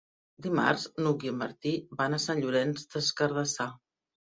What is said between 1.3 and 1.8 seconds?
en Martí